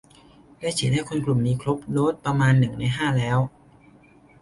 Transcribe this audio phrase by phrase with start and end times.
[0.59, 3.39] ได้ฉีดให้คนกลุ่มนี้ครบโดสประมาณหนึ่งในห้าแล้ว